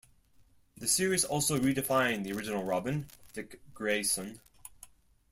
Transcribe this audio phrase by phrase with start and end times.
[0.77, 4.41] The series also redefined the original Robin, Dick Grayson.